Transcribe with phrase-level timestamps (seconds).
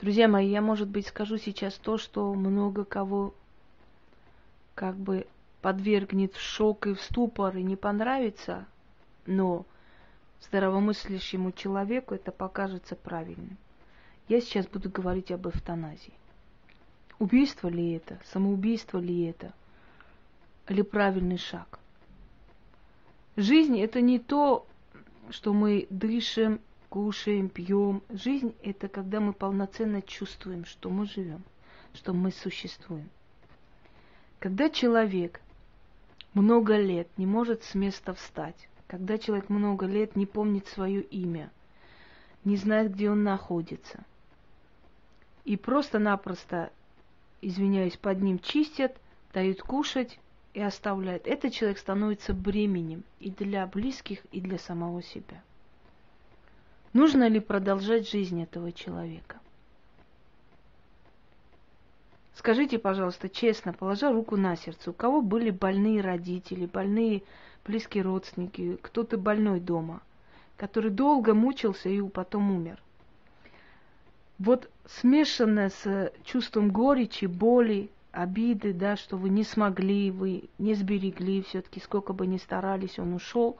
[0.00, 3.32] Друзья мои, я, может быть, скажу сейчас то, что много кого
[4.74, 5.26] как бы
[5.62, 8.66] подвергнет в шок и в ступор и не понравится,
[9.24, 9.64] но
[10.42, 13.56] здравомыслящему человеку это покажется правильным.
[14.28, 16.12] Я сейчас буду говорить об эвтаназии.
[17.18, 18.20] Убийство ли это?
[18.26, 19.54] Самоубийство ли это?
[20.68, 21.78] Или правильный шаг?
[23.36, 24.66] Жизнь это не то,
[25.30, 28.02] что мы дышим, кушаем, пьем.
[28.08, 31.42] Жизнь это когда мы полноценно чувствуем, что мы живем,
[31.94, 33.08] что мы существуем.
[34.38, 35.40] Когда человек
[36.34, 41.50] много лет не может с места встать, когда человек много лет не помнит свое имя,
[42.44, 44.04] не знает, где он находится,
[45.44, 46.70] и просто-напросто,
[47.40, 48.96] извиняюсь, под ним чистят,
[49.32, 50.18] дают кушать
[50.54, 55.42] и оставляют, этот человек становится бременем и для близких, и для самого себя.
[56.96, 59.38] Нужно ли продолжать жизнь этого человека?
[62.34, 67.22] Скажите, пожалуйста, честно, положа руку на сердце, у кого были больные родители, больные
[67.66, 70.00] близкие родственники, кто-то больной дома,
[70.56, 72.80] который долго мучился и потом умер.
[74.38, 81.42] Вот смешанное с чувством горечи, боли, обиды, да, что вы не смогли, вы не сберегли,
[81.42, 83.58] все-таки сколько бы ни старались, он ушел,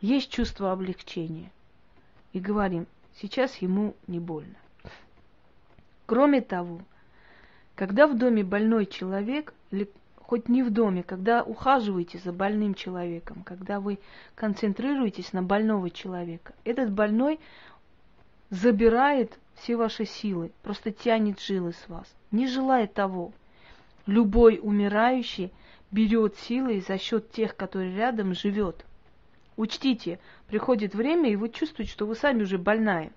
[0.00, 1.50] есть чувство облегчения.
[2.32, 2.86] И говорим,
[3.20, 4.56] сейчас ему не больно.
[6.06, 6.80] Кроме того,
[7.74, 13.42] когда в доме больной человек, или хоть не в доме, когда ухаживаете за больным человеком,
[13.44, 13.98] когда вы
[14.34, 17.40] концентрируетесь на больного человека, этот больной
[18.50, 23.32] забирает все ваши силы, просто тянет жилы с вас, не желая того.
[24.06, 25.52] Любой умирающий
[25.90, 28.84] берет силы за счет тех, которые рядом живет.
[29.58, 33.10] Учтите, приходит время, и вы чувствуете, что вы сами уже больная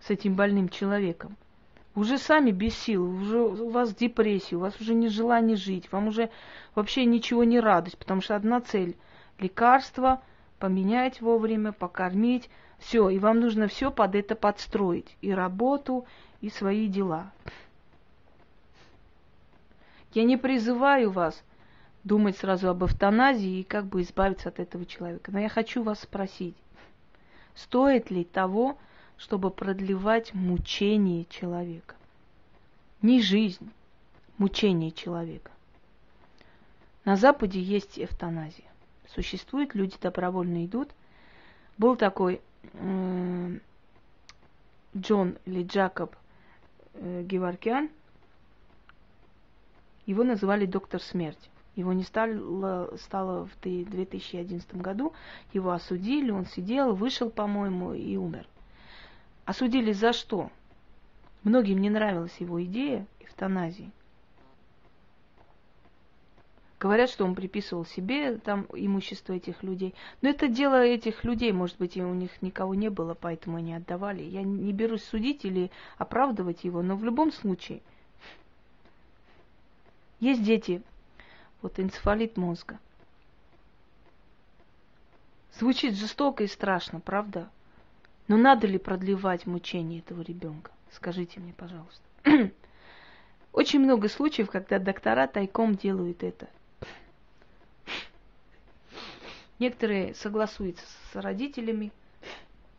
[0.00, 1.36] с этим больным человеком
[1.96, 6.08] уже сами без сил, уже у вас депрессия, у вас уже не желание жить, вам
[6.08, 6.30] уже
[6.74, 8.96] вообще ничего не радость, потому что одна цель–
[9.38, 10.20] лекарство,
[10.58, 16.06] поменять вовремя, покормить, все, и вам нужно все под это подстроить, и работу,
[16.42, 17.32] и свои дела.
[20.12, 21.42] Я не призываю вас
[22.06, 26.00] думать сразу об эвтаназии и как бы избавиться от этого человека, но я хочу вас
[26.00, 26.54] спросить,
[27.56, 28.78] стоит ли того,
[29.16, 31.96] чтобы продлевать мучение человека.
[33.02, 33.72] Не жизнь,
[34.38, 35.50] мучение человека.
[37.04, 38.70] На Западе есть эвтаназия.
[39.08, 40.90] Существует, люди добровольно идут.
[41.76, 42.40] Был такой
[42.74, 43.58] э,
[44.96, 46.14] Джон или Джакоб
[46.94, 47.90] э, Геворкян.
[50.04, 51.50] Его называли доктор смерти.
[51.76, 55.12] Его не стало, стало в 2011 году.
[55.52, 58.46] Его осудили, он сидел, вышел, по-моему, и умер.
[59.44, 60.50] Осудили за что?
[61.44, 63.90] Многим не нравилась его идея эвтаназии.
[66.80, 69.94] Говорят, что он приписывал себе там имущество этих людей.
[70.22, 73.74] Но это дело этих людей, может быть, и у них никого не было, поэтому они
[73.74, 74.22] отдавали.
[74.22, 77.80] Я не берусь судить или оправдывать его, но в любом случае
[80.20, 80.82] есть дети,
[81.62, 82.78] вот энцефалит мозга.
[85.58, 87.48] Звучит жестоко и страшно, правда?
[88.28, 90.70] Но надо ли продлевать мучение этого ребенка?
[90.92, 92.02] Скажите мне, пожалуйста.
[93.52, 96.48] Очень много случаев, когда доктора тайком делают это.
[99.58, 101.90] Некоторые согласуются с родителями,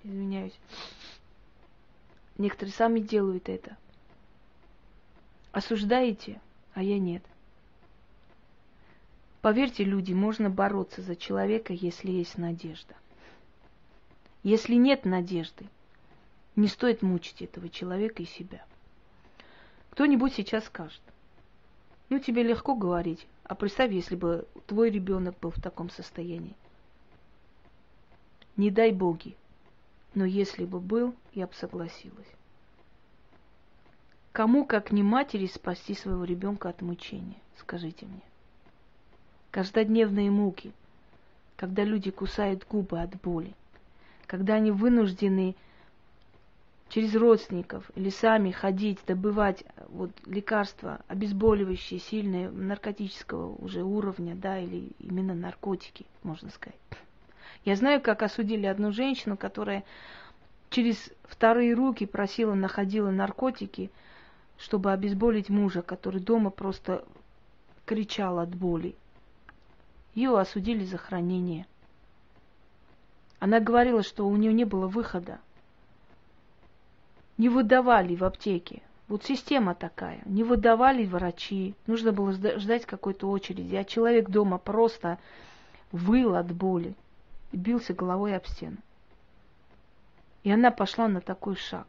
[0.03, 0.57] извиняюсь.
[2.37, 3.75] Некоторые сами делают это.
[5.51, 6.39] Осуждаете,
[6.75, 7.23] а я нет.
[9.41, 12.95] Поверьте, люди, можно бороться за человека, если есть надежда.
[14.43, 15.65] Если нет надежды,
[16.55, 18.65] не стоит мучить этого человека и себя.
[19.91, 21.01] Кто-нибудь сейчас скажет,
[22.09, 26.55] ну тебе легко говорить, а представь, если бы твой ребенок был в таком состоянии.
[28.55, 29.35] Не дай боги,
[30.15, 32.27] но если бы был, я бы согласилась.
[34.31, 37.37] Кому, как не матери, спасти своего ребенка от мучения?
[37.57, 38.21] Скажите мне.
[39.57, 40.71] Каждодневные муки,
[41.55, 43.55] когда люди кусают губы от боли–
[44.27, 45.55] когда они вынуждены
[46.89, 54.89] через родственников или сами ходить, добывать вот лекарства, обезболивающие, сильные, наркотического уже уровня, да, или
[54.99, 56.77] именно наркотики, можно сказать.
[57.65, 59.83] Я знаю, как осудили одну женщину, которая
[60.69, 63.89] через вторые руки просила, находила наркотики,
[64.57, 67.03] чтобы обезболить мужа, который дома просто
[67.85, 68.95] кричал от боли.
[70.17, 71.65] Ее осудили за хранение–
[73.39, 75.39] она говорила, что у нее не было выхода.
[77.37, 78.81] не выдавали в аптеке.
[79.07, 80.21] Вот система такая.
[80.25, 81.75] Не выдавали врачи.
[81.85, 83.75] Нужно было ждать какой-то очереди.
[83.75, 85.19] А человек дома просто
[85.91, 86.95] выл от боли
[87.51, 88.77] и бился головой об стену.
[90.43, 91.85] И она пошла на такой шаг.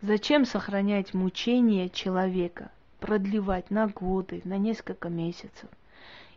[0.00, 2.70] Зачем сохранять мучение человека,
[3.00, 5.68] продлевать на годы, на несколько месяцев?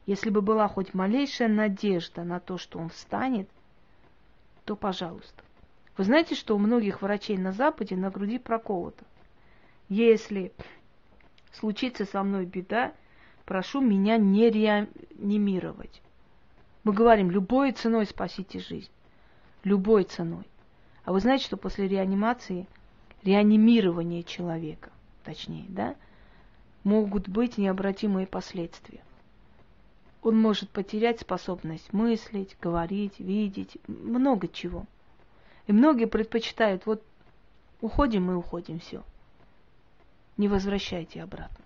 [0.06, 3.50] Если бы была хоть малейшая надежда на то, что он встанет,
[4.66, 5.44] то пожалуйста.
[5.98, 9.04] Вы знаете, что у многих врачей на Западе на груди проколото?
[9.90, 10.52] Если
[11.54, 12.94] случится со мной беда,
[13.46, 16.02] прошу меня не реанимировать.
[16.84, 18.90] Мы говорим, любой ценой спасите жизнь.
[19.64, 20.46] Любой ценой.
[21.04, 22.68] А вы знаете, что после реанимации,
[23.24, 24.90] реанимирования человека,
[25.24, 25.96] точнее, да,
[26.84, 29.02] могут быть необратимые последствия.
[30.22, 34.86] Он может потерять способность мыслить, говорить, видеть, много чего.
[35.68, 37.04] И многие предпочитают, вот
[37.82, 39.04] уходим и уходим, все.
[40.38, 41.66] Не возвращайте обратно.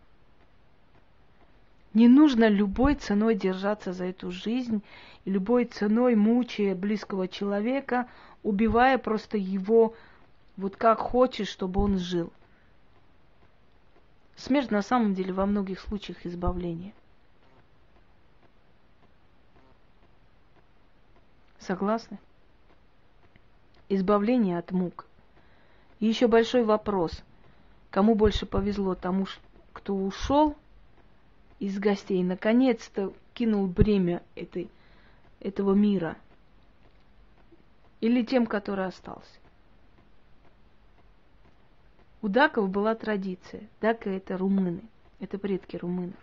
[1.93, 4.81] Не нужно любой ценой держаться за эту жизнь
[5.23, 8.07] и любой ценой мучая близкого человека,
[8.43, 9.93] убивая просто его
[10.57, 12.31] вот как хочешь, чтобы он жил.
[14.35, 16.93] Смерть на самом деле во многих случаях избавление.
[21.65, 22.19] Согласны?
[23.89, 25.05] избавление от мук.
[25.99, 27.23] И еще большой вопрос.
[27.91, 29.25] Кому больше повезло, тому,
[29.73, 30.55] кто ушел
[31.59, 34.69] из гостей, наконец-то кинул бремя этой,
[35.39, 36.17] этого мира,
[38.01, 39.39] или тем, который остался.
[42.21, 43.69] У даков была традиция.
[43.81, 44.81] Дака это румыны,
[45.19, 46.15] это предки румынов.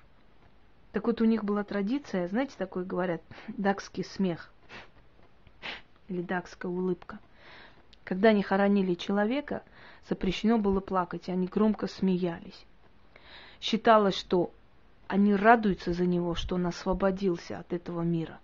[0.90, 4.52] Так вот у них была традиция, знаете, такой говорят, дакский смех
[6.08, 7.18] или дакская улыбка–
[8.04, 9.62] когда они хоронили человека,
[10.08, 12.66] запрещено было плакать, и они громко смеялись.
[13.60, 14.50] Считалось, что
[15.06, 18.40] они радуются за него, что он освободился от этого мира.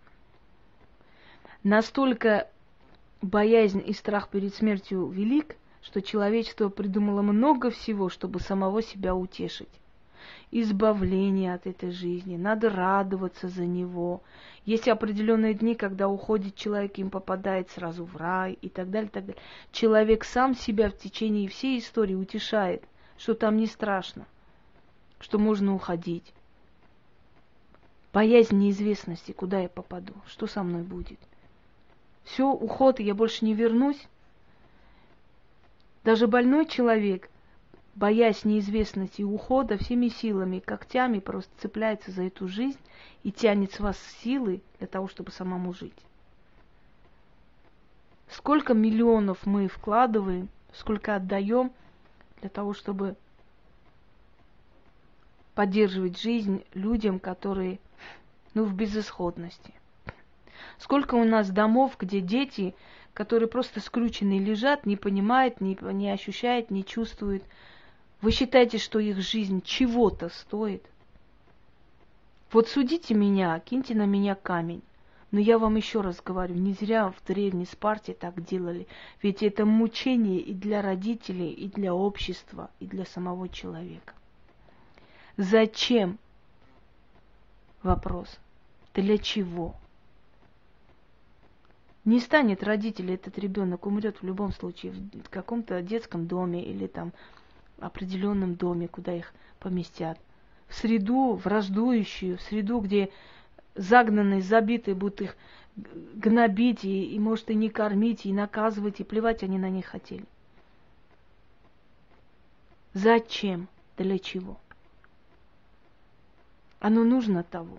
[1.65, 2.49] Настолько
[3.21, 9.69] боязнь и страх перед смертью велик, что человечество придумало много всего, чтобы самого себя утешить
[10.51, 14.23] избавление от этой жизни, надо радоваться за него.
[14.65, 19.27] Есть определенные дни, когда уходит человек, им попадает сразу в рай и так далее, так
[19.27, 19.43] далее.
[19.73, 22.83] Человек сам себя в течение всей истории утешает,
[23.19, 24.27] что там не страшно,
[25.21, 26.33] что можно уходить.
[28.13, 31.19] Боязнь неизвестности, куда я попаду, что со мной будет.
[32.25, 34.09] Все, уход, я больше не вернусь.
[36.05, 37.29] Даже больной человек–
[37.99, 42.79] боясь неизвестности и ухода, всеми силами, когтями просто цепляется за эту жизнь
[43.25, 45.99] и тянет с вас силы для того, чтобы самому жить.
[48.31, 51.73] Сколько миллионов мы вкладываем, сколько отдаем
[52.41, 53.17] для того, чтобы
[55.57, 57.81] поддерживать жизнь людям, которые
[58.55, 59.75] ну, в безысходности.
[60.79, 62.77] Сколько у нас домов, где дети,
[63.13, 67.43] которые просто скрученные лежат, не понимают, не, не ощущают, не чувствуют,
[68.21, 70.85] вы считаете, что их жизнь чего-то стоит?
[72.51, 74.83] Вот судите меня, киньте на меня камень.
[75.31, 78.87] Но я вам еще раз говорю, не зря в древней Спарте так делали.
[79.23, 84.15] Ведь это мучение и для родителей, и для общества, и для самого человека.
[85.37, 86.19] Зачем?
[87.83, 88.39] Вопрос.
[88.95, 89.75] Для чего?
[92.07, 97.13] Не станет родитель, этот ребенок умрет в любом случае в каком-то детском доме или там
[97.81, 100.19] определенном доме, куда их поместят.
[100.69, 103.11] В среду враждующую, в среду, где
[103.75, 105.37] загнанные, забитые будут их
[105.77, 110.25] гнобить и, и, может, и не кормить, и наказывать, и плевать они на них хотели.
[112.95, 113.69] Зачем?
[113.97, 114.59] Для чего?
[116.81, 117.79] Оно нужно того.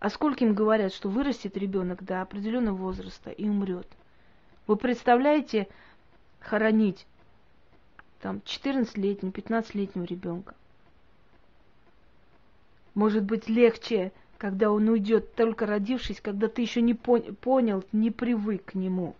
[0.00, 3.88] А сколько им говорят, что вырастет ребенок до определенного возраста и умрет?
[4.66, 5.68] Вы представляете
[6.40, 7.06] хоронить
[8.20, 10.54] там 14-летнего, 15-летнего ребенка.
[12.94, 18.10] Может быть легче, когда он уйдет, только родившись, когда ты еще не пон- понял, не
[18.10, 19.14] привык к нему.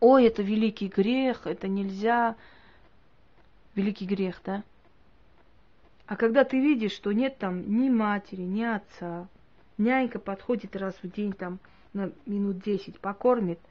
[0.00, 2.36] Ой, это великий грех, это нельзя.
[3.74, 4.62] Великий грех, да?
[6.06, 9.26] А когда ты видишь, что нет там ни матери, ни отца,
[9.76, 11.58] нянька подходит раз в день там
[11.92, 13.58] на минут десять, покормит–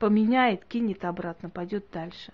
[0.00, 2.32] поменяет, кинет обратно, пойдет дальше.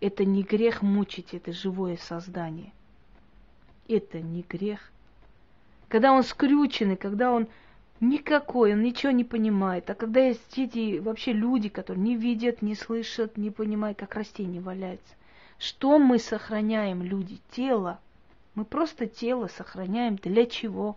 [0.00, 2.72] Это не грех мучить это живое создание.
[3.86, 4.90] Это не грех.
[5.88, 7.46] Когда он скрюченный, когда он
[8.00, 9.88] Никакой, он ничего не понимает.
[9.88, 14.60] А когда есть эти вообще люди, которые не видят, не слышат, не понимают, как растение
[14.60, 15.14] валяется.
[15.58, 17.38] Что мы сохраняем, люди?
[17.52, 18.00] Тело.
[18.56, 20.16] Мы просто тело сохраняем.
[20.16, 20.96] Для чего?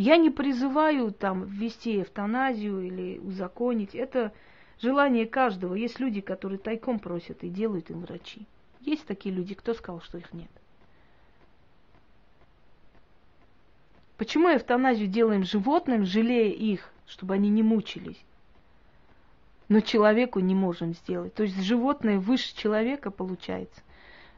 [0.00, 3.94] Я не призываю там ввести эвтаназию или узаконить.
[3.94, 4.32] Это
[4.80, 5.74] желание каждого.
[5.74, 8.46] Есть люди, которые тайком просят и делают им врачи.
[8.80, 10.48] Есть такие люди, кто сказал, что их нет?
[14.16, 18.24] Почему эвтаназию делаем животным, жалея их, чтобы они не мучились?
[19.68, 21.34] Но человеку не можем сделать.
[21.34, 23.82] То есть животное выше человека получается.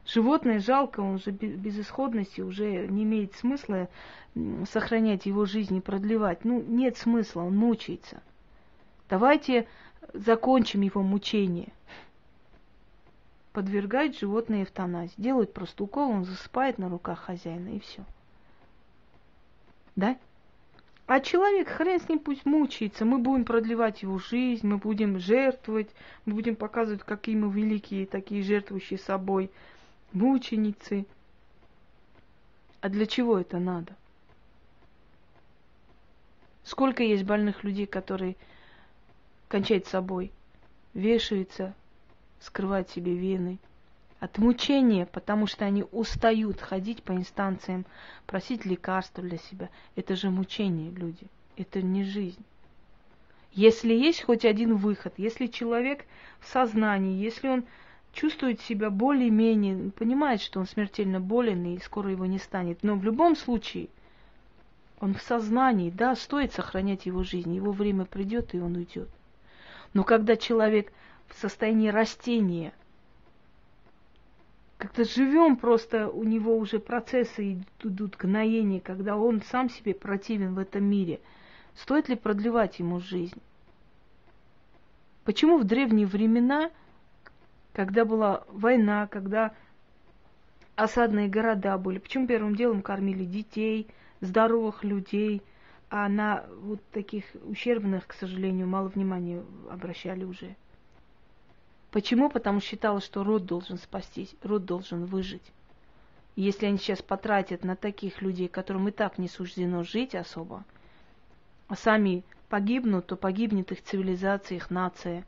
[0.05, 3.87] Животное жалко, он же без исходности уже не имеет смысла
[4.69, 6.43] сохранять его жизнь и продлевать.
[6.43, 8.21] Ну, нет смысла, он мучается.
[9.09, 9.67] Давайте
[10.13, 11.69] закончим его мучение.
[13.53, 15.13] Подвергают животное эвтаназии.
[15.17, 18.03] Делают просто укол, он засыпает на руках хозяина и все.
[19.95, 20.17] Да?
[21.05, 25.89] А человек, хрен с ним пусть мучается, мы будем продлевать его жизнь, мы будем жертвовать,
[26.25, 29.51] мы будем показывать, какие мы великие, такие жертвующие собой,
[30.13, 31.05] мученицы.
[32.81, 33.95] А для чего это надо?
[36.63, 38.35] Сколько есть больных людей, которые
[39.47, 40.31] кончают собой,
[40.93, 41.73] вешаются,
[42.39, 43.59] скрывают себе вены–
[44.23, 47.85] от мучения, потому что они устают ходить по инстанциям,
[48.25, 49.69] просить лекарства для себя.
[49.97, 51.27] Это же мучение, люди.
[51.57, 52.41] Это не жизнь.
[53.51, 56.05] Если есть хоть один выход, если человек
[56.39, 57.65] в сознании, если он
[58.13, 63.03] чувствует себя более-менее, понимает, что он смертельно болен и скоро его не станет, но в
[63.03, 63.89] любом случае
[64.99, 69.09] он в сознании, да, стоит сохранять его жизнь, его время придет и он уйдет.
[69.93, 70.93] Но когда человек
[71.27, 72.73] в состоянии растения–
[74.83, 80.59] как-то живем просто, у него уже процессы идут гноения, когда он сам себе противен в
[80.59, 81.21] этом мире.
[81.73, 83.41] Стоит ли продлевать ему жизнь?
[85.23, 86.69] Почему в древние времена,
[87.73, 89.53] когда была война, когда
[90.75, 93.87] осадные города были, почему первым делом кормили детей,
[94.21, 95.41] здоровых людей,
[95.89, 100.55] а на вот таких ущербных, к сожалению, мало внимания обращали уже?
[101.91, 102.29] Почему?
[102.29, 105.43] Потому что считала, что род должен спастись, род должен выжить.
[106.35, 110.63] Если они сейчас потратят на таких людей, которым и так не суждено жить особо,
[111.67, 115.25] а сами погибнут, то погибнет их цивилизация, их нация.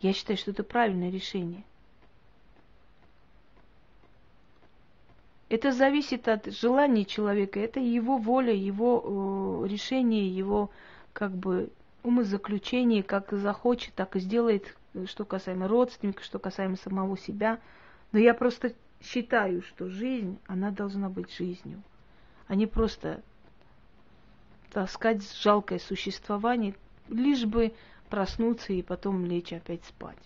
[0.00, 1.64] Я считаю, что это правильное решение.
[5.48, 10.70] Это зависит от желания человека, это его воля, его э, решение, его
[11.14, 11.70] как бы
[12.02, 14.76] умозаключение, как захочет, так и сделает,
[15.06, 17.58] что касаемо родственников, что касаемо самого себя.
[18.12, 21.82] Но я просто считаю, что жизнь, она должна быть жизнью,
[22.46, 23.22] а не просто
[24.70, 26.74] таскать жалкое существование,
[27.08, 27.72] лишь бы
[28.08, 30.18] проснуться и потом лечь опять спать.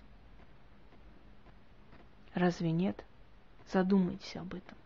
[2.34, 3.04] Разве нет?
[3.70, 4.76] Задумайтесь об этом.